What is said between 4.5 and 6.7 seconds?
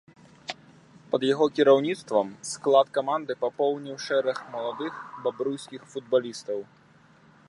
маладых бабруйскіх футбалістаў.